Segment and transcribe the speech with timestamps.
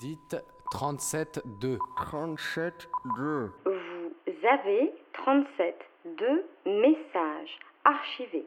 [0.00, 0.36] Dites
[0.72, 1.78] 37-2.
[2.12, 2.70] 37-2.
[3.64, 4.92] Vous avez
[5.24, 8.46] 37-2 messages archivés.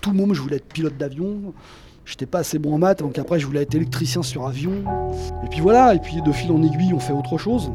[0.00, 1.52] Tout le monde, je voulais être pilote d'avion.
[2.04, 4.84] J'étais pas assez bon en maths, donc après je voulais être électricien sur avion.
[5.44, 7.70] Et puis voilà, et puis de fil en aiguille, on fait autre chose.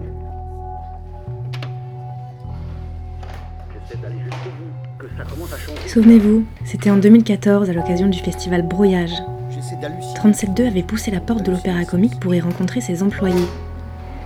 [5.87, 9.13] Souvenez-vous, c'était en 2014 à l'occasion du festival Brouillage.
[9.63, 13.47] 37.2 avait poussé la porte de l'opéra comique pour y rencontrer ses employés.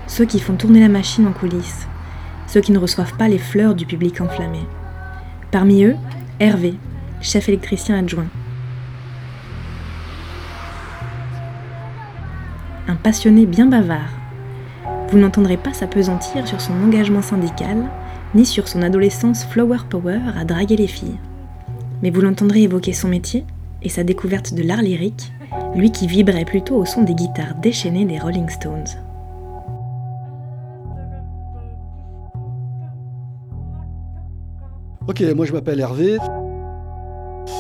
[0.08, 1.88] Ceux qui font tourner la machine en coulisses.
[2.48, 4.60] Ceux qui ne reçoivent pas les fleurs du public enflammé.
[5.52, 5.96] Parmi eux,
[6.40, 6.74] Hervé,
[7.22, 8.28] chef électricien adjoint.
[12.88, 14.10] Un passionné bien bavard.
[15.10, 17.78] Vous n'entendrez pas s'apesantir sur son engagement syndical,
[18.34, 21.18] ni sur son adolescence flower power à draguer les filles.
[22.02, 23.46] Mais vous l'entendrez évoquer son métier
[23.82, 25.32] et sa découverte de l'art lyrique,
[25.76, 28.88] lui qui vibrait plutôt au son des guitares déchaînées des Rolling Stones.
[35.08, 36.18] Ok, moi je m'appelle Hervé.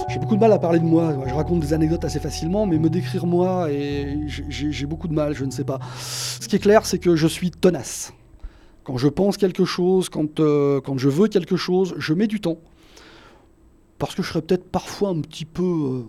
[0.09, 1.15] J'ai beaucoup de mal à parler de moi.
[1.25, 5.33] Je raconte des anecdotes assez facilement, mais me décrire moi, et j'ai beaucoup de mal,
[5.33, 5.79] je ne sais pas.
[5.97, 8.13] Ce qui est clair, c'est que je suis tenace.
[8.83, 12.39] Quand je pense quelque chose, quand, euh, quand je veux quelque chose, je mets du
[12.39, 12.57] temps.
[13.99, 16.03] Parce que je serais peut-être parfois un petit peu euh,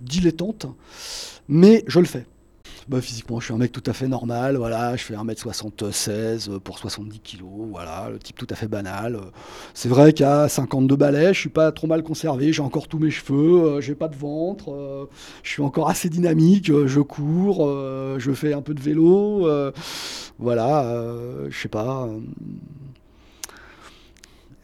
[0.00, 0.66] dilettante,
[1.48, 2.26] mais je le fais.
[2.88, 6.78] Bah, physiquement, je suis un mec tout à fait normal, voilà, je fais 1m76 pour
[6.78, 9.20] 70 kg, voilà, le type tout à fait banal.
[9.74, 13.10] C'est vrai qu'à 52 balais, je suis pas trop mal conservé, j'ai encore tous mes
[13.10, 15.04] cheveux, euh, j'ai pas de ventre, euh,
[15.42, 17.68] je suis encore assez dynamique, euh, je cours,
[18.18, 19.46] je fais un peu de vélo,
[20.38, 21.12] voilà,
[21.50, 22.08] je sais pas.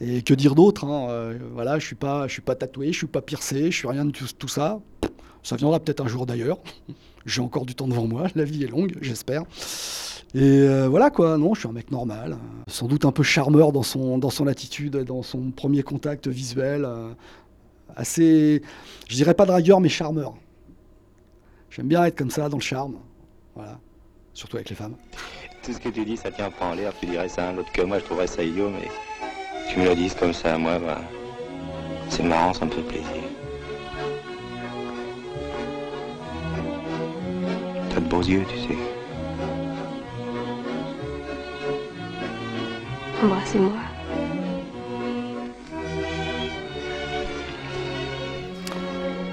[0.06, 3.06] Et que dire d'autre hein, Voilà, je suis pas, je suis pas tatoué, je suis
[3.06, 4.80] pas piercé, je suis rien de tout ça.
[5.42, 6.58] Ça viendra peut-être un jour d'ailleurs.
[7.26, 9.44] J'ai encore du temps devant moi, la vie est longue, j'espère.
[10.34, 13.72] Et euh, voilà quoi, non, je suis un mec normal, sans doute un peu charmeur
[13.72, 17.14] dans son, dans son attitude, dans son premier contact visuel, euh,
[17.94, 18.60] assez,
[19.08, 20.34] je dirais pas dragueur, mais charmeur.
[21.70, 22.96] J'aime bien être comme ça, dans le charme,
[23.54, 23.78] voilà,
[24.34, 24.96] surtout avec les femmes.
[25.62, 27.56] Tout ce que tu dis, ça tient pas en l'air, tu dirais ça à un
[27.56, 28.88] autre que moi, je trouverais ça idiot, mais
[29.68, 31.00] tu me le dis comme ça à moi, bah,
[32.08, 33.06] c'est marrant, ça me fait plaisir.
[37.90, 38.78] T'as de beaux yeux, tu sais.
[43.22, 43.72] Embrassez-moi.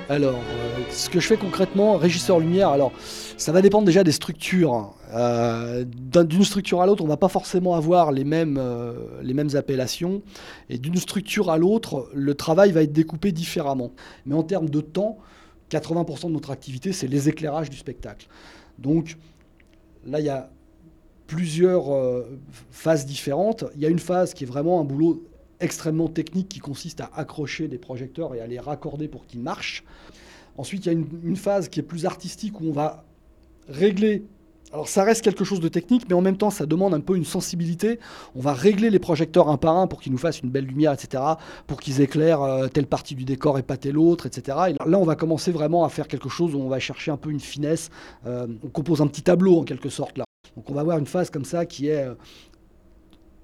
[0.09, 0.39] Alors,
[0.91, 2.91] ce que je fais concrètement, régisseur lumière, alors
[3.37, 4.93] ça va dépendre déjà des structures.
[5.13, 9.55] Euh, d'une structure à l'autre, on va pas forcément avoir les mêmes, euh, les mêmes
[9.55, 10.21] appellations.
[10.69, 13.91] Et d'une structure à l'autre, le travail va être découpé différemment.
[14.25, 15.17] Mais en termes de temps,
[15.69, 18.27] 80% de notre activité, c'est les éclairages du spectacle.
[18.77, 19.17] Donc
[20.05, 20.49] là, il y a
[21.27, 21.85] plusieurs
[22.71, 23.63] phases différentes.
[23.75, 25.23] Il y a une phase qui est vraiment un boulot
[25.61, 29.85] extrêmement technique qui consiste à accrocher des projecteurs et à les raccorder pour qu'ils marchent.
[30.61, 33.03] Ensuite, il y a une, phase qui est plus artistique où on va
[33.67, 34.25] régler.
[34.71, 37.17] Alors ça reste quelque chose de technique, mais en même temps ça demande un peu
[37.17, 37.99] une sensibilité.
[38.35, 40.93] On va régler les projecteurs un par un pour qu'ils nous fassent une belle lumière,
[40.93, 41.23] etc.
[41.65, 44.55] Pour qu'ils éclairent euh, telle partie du décor et pas telle autre, etc.
[44.69, 47.17] Et là on va commencer vraiment à faire quelque chose où on va chercher un
[47.17, 47.89] peu une finesse.
[48.27, 50.25] Euh, on compose un petit tableau en quelque sorte là.
[50.55, 52.13] Donc on va avoir une phase comme ça qui est euh,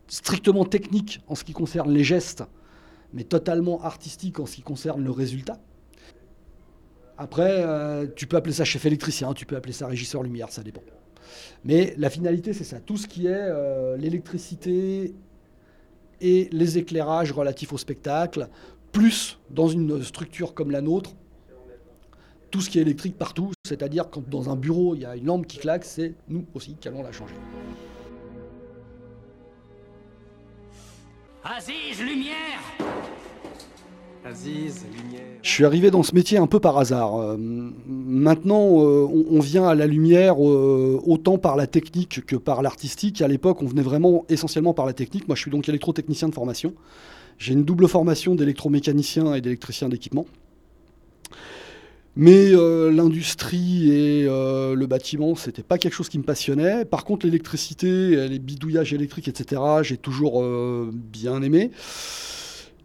[0.08, 2.44] strictement technique en ce qui concerne les gestes,
[3.12, 5.60] mais totalement artistique en ce qui concerne le résultat.
[7.18, 10.64] Après, euh, tu peux appeler ça chef électricien, tu peux appeler ça régisseur lumière, ça
[10.64, 10.84] dépend.
[11.66, 12.80] Mais la finalité, c'est ça.
[12.80, 15.16] Tout ce qui est euh, l'électricité
[16.22, 18.48] et les éclairages relatifs au spectacle,
[18.92, 21.16] plus dans une structure comme la nôtre,
[22.52, 25.26] tout ce qui est électrique partout, c'est-à-dire quand dans un bureau il y a une
[25.26, 27.36] lampe qui claque, c'est nous aussi qui allons la changer.
[31.44, 32.60] Aziz, lumière.
[35.42, 37.16] Je suis arrivé dans ce métier un peu par hasard.
[37.16, 42.62] Euh, maintenant, euh, on, vient à la lumière euh, autant par la technique que par
[42.62, 43.22] l'artistique.
[43.22, 45.28] À l'époque, on venait vraiment essentiellement par la technique.
[45.28, 46.74] Moi, je suis donc électrotechnicien de formation.
[47.38, 50.26] J'ai une double formation d'électromécanicien et d'électricien d'équipement.
[52.16, 56.84] Mais l'industrie et le bâtiment, c'était pas quelque chose qui me passionnait.
[56.84, 60.44] Par contre, l'électricité, les bidouillages électriques, etc., j'ai toujours
[60.92, 61.70] bien aimé.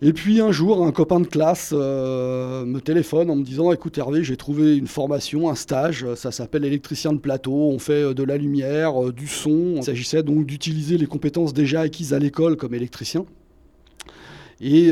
[0.04, 3.96] Et puis un jour, un copain de classe euh, me téléphone en me disant Écoute
[3.96, 8.12] Hervé, j'ai trouvé une formation, un stage, ça s'appelle électricien de plateau, on fait euh,
[8.12, 9.74] de la lumière, euh, du son.
[9.76, 13.24] Il s'agissait donc d'utiliser les compétences déjà acquises à l'école comme électricien.
[14.60, 14.90] et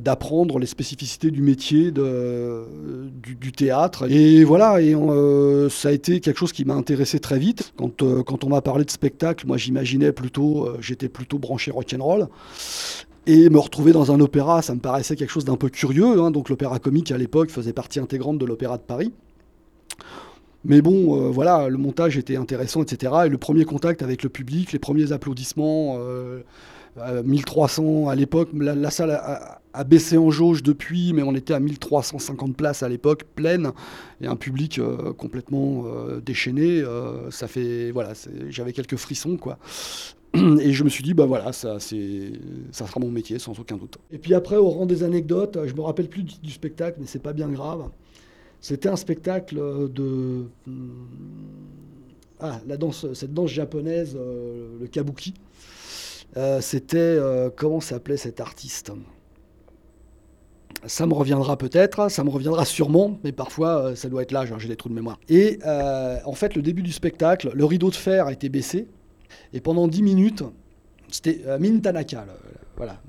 [0.00, 2.64] d'apprendre les spécificités du métier de,
[3.12, 4.10] du, théâtre.
[4.10, 4.96] Et voilà, et
[5.70, 7.72] ça a été quelque chose qui m'a intéressé très vite.
[7.76, 12.28] Quand, quand on m'a parlé de spectacle, moi j'imaginais plutôt, j'étais plutôt branché rock'n'roll.
[13.26, 16.20] Et me retrouver dans un opéra, ça me paraissait quelque chose d'un peu curieux.
[16.20, 16.30] Hein.
[16.30, 19.12] Donc l'opéra comique à l'époque faisait partie intégrante de l'opéra de Paris.
[20.64, 23.12] Mais bon, voilà, le montage était intéressant, etc.
[23.26, 25.98] Et le premier contact avec le public, les premiers applaudissements,
[26.96, 28.50] 1300 euh, à l'époque.
[28.54, 33.24] La, salle a, baissé en jauge depuis, mais on était à 1350 places à l'époque,
[33.34, 33.72] pleine,
[34.20, 36.82] et un public euh, complètement euh, déchaîné.
[37.30, 38.12] ça fait, voilà,
[38.48, 39.58] j'avais quelques frissons, quoi.
[40.60, 43.98] Et je me suis dit, bah voilà, ça, ça sera mon métier, sans aucun doute.
[44.10, 47.22] Et puis après, au rang des anecdotes, je me rappelle plus du, spectacle, mais c'est
[47.22, 47.90] pas bien grave.
[48.60, 49.56] C'était un spectacle
[49.90, 50.46] de.
[50.66, 50.90] Hmm,
[52.40, 55.34] ah, la danse, cette danse japonaise, le kabuki.
[56.36, 58.92] Euh, c'était, euh, comment s'appelait cet artiste?
[60.86, 64.44] Ça me reviendra peut-être, ça me reviendra sûrement, mais parfois euh, ça doit être là,
[64.58, 65.20] j'ai des trous de mémoire.
[65.28, 68.88] Et en fait, le début du spectacle, le rideau de fer a été baissé,
[69.52, 70.44] et pendant 10 minutes,
[71.08, 72.26] c'était Mintanaka,
[72.76, 73.00] voilà,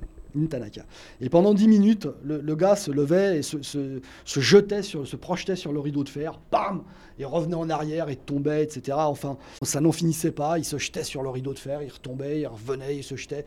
[1.21, 5.79] et pendant 10 minutes, le, gars se levait et se, jetait, se projetait sur le
[5.79, 6.83] rideau de fer, bam,
[7.19, 8.97] et revenait en arrière et tombait, etc.
[8.99, 10.57] Enfin, ça n'en finissait pas.
[10.57, 13.45] Il se jetait sur le rideau de fer, il retombait, il revenait, il se jetait.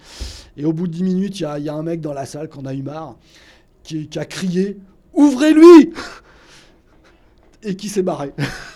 [0.57, 2.59] Et au bout de 10 minutes, il y a, un mec dans la salle qui
[2.59, 3.17] en a eu marre,
[3.83, 4.79] qui, qui a crié
[5.13, 5.93] Ouvrez-lui
[7.63, 8.33] Et qui s'est barré.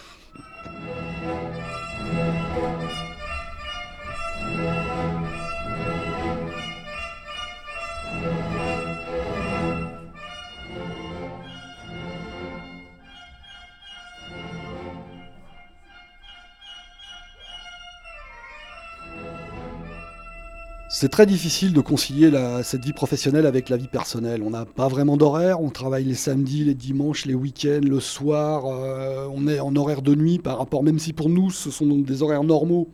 [20.93, 22.33] C'est très difficile de concilier
[22.65, 24.43] cette vie professionnelle avec la vie personnelle.
[24.43, 28.67] On n'a pas vraiment d'horaire, on travaille les samedis, les dimanches, les week-ends, le soir,
[28.67, 31.87] euh, on est en horaire de nuit par rapport, même si pour nous ce sont
[31.87, 32.89] des horaires normaux,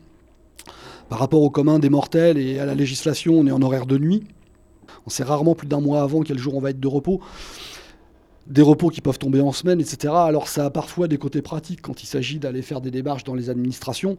[1.08, 3.96] par rapport au commun des mortels et à la législation, on est en horaire de
[3.96, 4.24] nuit.
[5.06, 7.22] On sait rarement plus d'un mois avant quel jour on va être de repos.
[8.46, 10.12] Des repos qui peuvent tomber en semaine, etc.
[10.14, 13.34] Alors ça a parfois des côtés pratiques quand il s'agit d'aller faire des démarches dans
[13.34, 14.18] les administrations.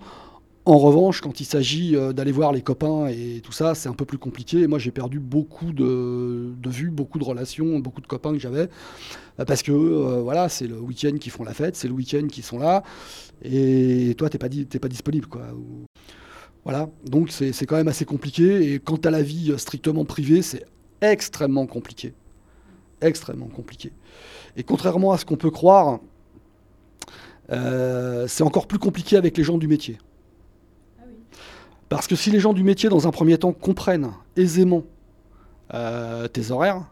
[0.68, 3.94] En revanche, quand il s'agit euh, d'aller voir les copains et tout ça, c'est un
[3.94, 4.68] peu plus compliqué.
[4.68, 8.68] Moi, j'ai perdu beaucoup de, vues, beaucoup de relations, beaucoup de copains que j'avais.
[9.40, 12.28] Euh, parce que, euh, voilà, c'est le week-end qui font la fête, c'est le week-end
[12.28, 12.84] qui sont là.
[13.44, 15.44] Et toi, t'es pas, pas disponible, quoi.
[16.66, 16.90] Voilà.
[17.06, 18.74] Donc, c'est quand même assez compliqué.
[18.74, 20.66] Et quant à la vie strictement privée, c'est
[21.00, 22.14] extrêmement compliqué.
[23.00, 23.94] Extrêmement compliqué.
[24.58, 26.02] Et contrairement à ce qu'on peut croire,
[27.50, 29.98] c'est encore plus compliqué avec les gens du métier.
[31.90, 34.84] Parce que si les gens du métier, dans un premier temps, comprennent aisément
[35.74, 36.84] euh, tes horaires,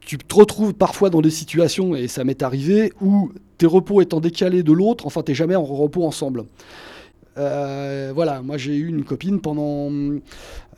[0.00, 4.20] tu te retrouves parfois dans des situations, et ça m'est arrivé, où tes repos étant
[4.20, 6.44] décalés de l'autre, enfin, t'es jamais en repos ensemble.
[7.38, 9.90] Euh, voilà, moi j'ai eu une copine pendant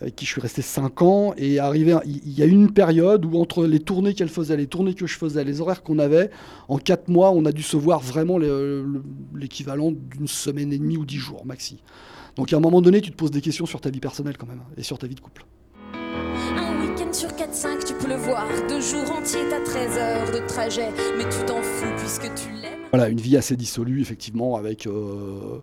[0.00, 3.24] avec qui je suis resté 5 ans et arrivé, il y a eu une période
[3.24, 6.30] où entre les tournées qu'elle faisait, les tournées que je faisais, les horaires qu'on avait,
[6.68, 11.04] en 4 mois, on a dû se voir vraiment l'équivalent d'une semaine et demie ou
[11.04, 11.82] 10 jours maxi.
[12.36, 14.46] Donc à un moment donné, tu te poses des questions sur ta vie personnelle quand
[14.46, 15.44] même et sur ta vie de couple.
[15.94, 18.46] Un week-end sur 4-5, tu peux le voir.
[18.68, 22.86] Deux jours entiers, t'as 13 heures de trajet, mais tu t'en fous puisque tu l'aimes.
[22.92, 24.86] Voilà, une vie assez dissolue, effectivement, avec.
[24.86, 25.60] Euh,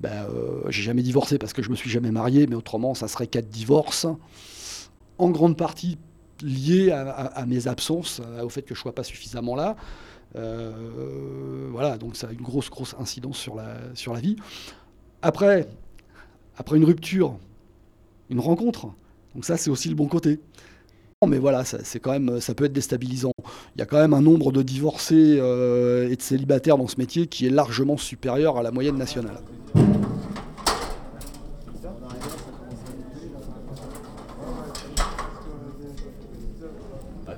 [0.00, 3.08] ben, euh, j'ai jamais divorcé parce que je me suis jamais marié, mais autrement, ça
[3.08, 4.06] serait quatre divorces.
[5.18, 5.98] En grande partie
[6.42, 9.76] liés à, mes absences, au fait que je sois pas suffisamment là.
[10.36, 14.36] Euh, voilà, donc ça a une grosse, grosse incidence sur la, sur la vie.
[15.22, 15.68] Après,
[16.56, 17.36] après une rupture,
[18.30, 18.86] une rencontre.
[19.34, 20.40] Donc ça, c'est aussi le bon côté.
[21.28, 23.32] Mais voilà, c'est quand même, ça peut être déstabilisant.
[23.76, 26.96] Il y a quand même un nombre de divorcés euh, et de célibataires dans ce
[26.96, 29.36] métier qui est largement supérieur à la moyenne nationale.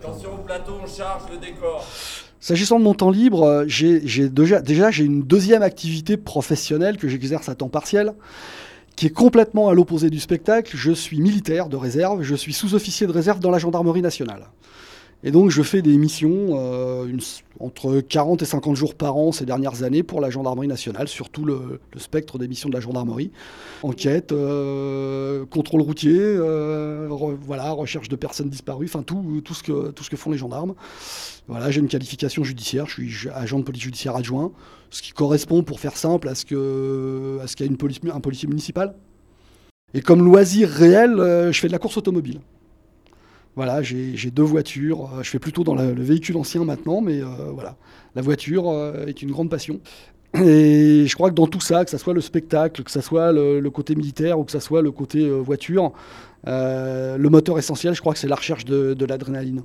[0.02, 1.86] Attention au plateau, charge le décor.
[2.40, 7.06] S'agissant de mon temps libre, euh, j'ai déjà, déjà j'ai une deuxième activité professionnelle que
[7.06, 8.12] j'exerce à temps partiel
[8.96, 10.76] qui est complètement à l'opposé du spectacle.
[10.76, 14.48] Je suis militaire de réserve, je suis sous-officier de réserve dans la gendarmerie nationale.
[15.24, 17.06] Et donc je fais des missions euh,
[17.60, 21.30] entre 40 et 50 jours par an ces dernières années pour la gendarmerie nationale, sur
[21.30, 23.30] tout le, spectre des missions de la gendarmerie.
[23.84, 27.06] Enquête, euh, contrôle routier, euh,
[27.42, 30.74] voilà, recherche de personnes disparues, enfin tout, ce que, font les gendarmes.
[31.46, 34.50] Voilà, j'ai une qualification judiciaire, je suis agent de police judiciaire adjoint,
[34.90, 38.94] ce qui correspond, pour faire simple, à ce qu'il une police, un policier municipal.
[39.94, 41.14] Et comme loisir réel,
[41.52, 42.40] je fais de la course automobile.
[43.54, 45.10] Voilà, j'ai deux voitures.
[45.22, 47.20] Je fais plutôt dans le véhicule ancien maintenant, mais
[47.52, 47.76] voilà.
[48.14, 48.72] La voiture
[49.06, 49.80] est une grande passion.
[50.34, 53.30] Et je crois que dans tout ça, que ce soit le spectacle, que ce soit
[53.32, 55.92] le, côté militaire ou que ce soit le côté voiture,
[56.46, 59.62] le moteur essentiel, je crois que c'est la recherche de l'adrénaline.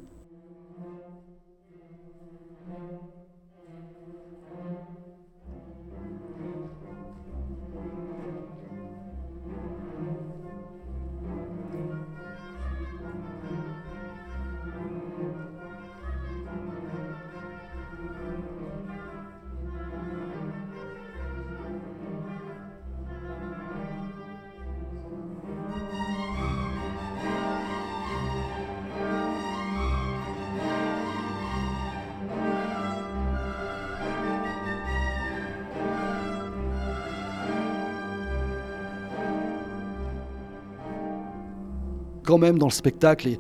[42.28, 43.40] Quand même dans le spectacle et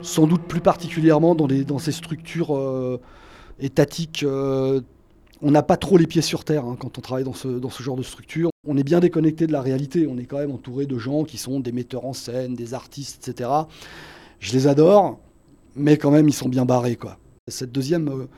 [0.00, 3.00] sans doute plus particulièrement dans, ces structures euh,
[3.58, 4.22] étatiques.
[4.22, 4.80] Euh,
[5.42, 7.96] on n'a pas trop les pieds sur terre hein, quand on travaille dans ce, genre
[7.96, 8.50] de structure.
[8.66, 10.06] On est bien déconnecté de la réalité.
[10.06, 13.28] On est quand même entouré de gens qui sont des metteurs en scène, des artistes,
[13.28, 13.50] etc.
[14.38, 15.18] Je les adore,
[15.74, 16.96] mais quand même, ils sont bien barrés.
[16.96, 17.18] Quoi.
[17.48, 18.28] Cette deuxième euh,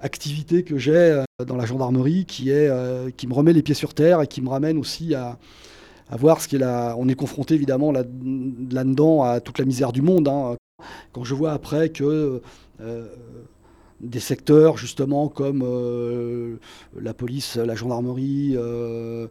[0.00, 4.42] activité que j'ai dans la gendarmerie qui me remet les pieds sur terre et qui
[4.42, 5.38] me ramène aussi à,
[6.10, 6.96] à voir ce a.
[6.98, 10.28] On est confronté évidemment là-dedans à toute la misère du monde.
[10.28, 10.56] Hein.
[11.12, 12.42] Quand je vois après que
[12.80, 13.06] euh,
[14.00, 16.56] des secteurs justement comme euh,
[16.98, 19.26] la police, la gendarmerie, euh,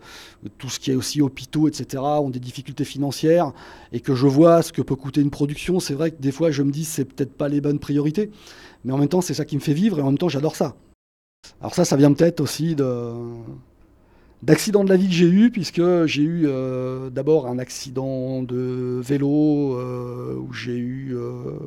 [0.57, 3.51] tout ce qui est aussi hôpitaux, etc., ont des difficultés financières
[3.91, 6.51] et que je vois ce que peut coûter une production, c'est vrai que des fois
[6.51, 8.29] je me dis c'est peut-être pas les bonnes priorités,
[8.83, 10.55] mais en même temps c'est ça qui me fait vivre et en même temps j'adore
[10.55, 10.75] ça.
[11.61, 13.13] Alors ça, ça vient peut-être aussi de
[14.41, 18.99] d'accident de la vie que j'ai eu, puisque j'ai eu euh, d'abord un accident de
[19.01, 21.57] vélo euh, où j'ai eu euh,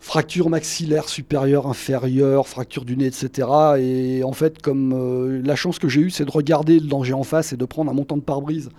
[0.00, 3.48] fracture maxillaire supérieure, inférieure, fracture du nez, etc.
[3.78, 7.22] Et en fait, comme la chance que j'ai eue, c'est de regarder le danger en
[7.22, 8.70] face et de prendre un montant de pare-brise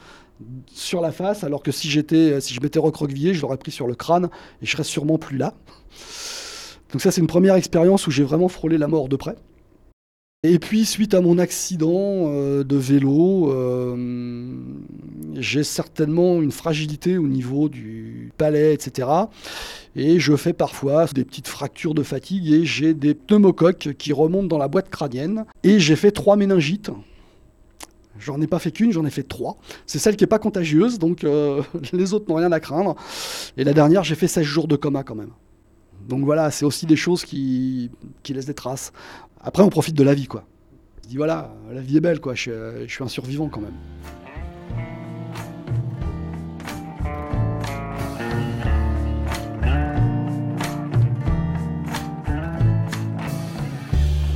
[0.68, 3.88] sur la face, alors que si j'étais, si je m'étais recroquevillé, je l'aurais pris sur
[3.88, 4.30] le crâne
[4.62, 5.56] et je serais sûrement plus là.
[6.92, 9.36] Donc ça, c'est une première expérience où j'ai vraiment frôlé la mort de près.
[10.50, 14.56] Et puis, suite à mon accident euh, de vélo, euh,
[15.36, 19.10] j'ai certainement une fragilité au niveau du palais, etc.
[19.98, 24.48] Et je fais parfois des petites fractures de fatigue et j'ai des pneumocoques qui remontent
[24.48, 25.44] dans la boîte crânienne.
[25.66, 26.92] Et j'ai fait trois méningites.
[28.18, 29.58] J'en ai pas fait qu'une, j'en ai fait trois.
[29.86, 31.62] C'est celle qui n'est pas contagieuse, donc euh,
[31.92, 32.96] les autres n'ont rien à craindre.
[33.58, 35.32] Et la dernière, j'ai fait 16 jours de coma quand même.
[36.08, 37.92] Donc voilà, c'est aussi des choses qui,
[38.24, 38.94] qui laissent des traces.
[39.41, 40.44] Après, on profite de la vie, quoi.
[41.03, 42.34] Se dit, voilà, la vie est belle, quoi.
[42.34, 43.72] Je, suis un survivant quand même.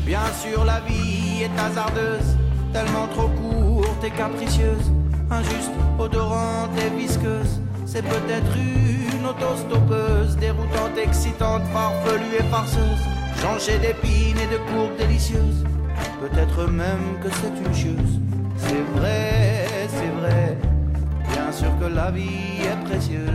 [0.05, 2.37] Bien sûr, la vie est hasardeuse,
[2.73, 4.91] tellement trop courte et capricieuse,
[5.29, 7.59] injuste, odorante et visqueuse.
[7.85, 15.65] C'est peut-être une autostoppeuse, déroutante, excitante, farfelue et farceuse Changer d'épines et de courbes délicieuses.
[16.19, 18.19] Peut-être même que c'est une chose.
[18.55, 20.57] C'est vrai, c'est vrai.
[21.31, 23.31] Bien sûr que la vie est précieuse.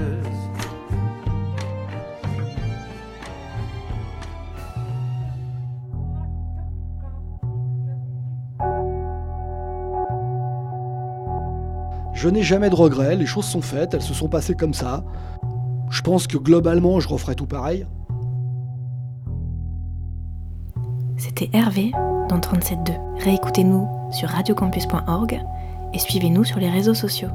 [12.15, 15.03] Je n'ai jamais de regrets, les choses sont faites, elles se sont passées comme ça.
[15.91, 17.87] Je pense que globalement, je referai tout pareil.
[21.39, 21.91] C'était Hervé
[22.31, 23.23] dans 37.2.
[23.23, 25.43] Réécoutez-nous sur radiocampus.org
[25.93, 27.29] et suivez-nous sur les réseaux sociaux.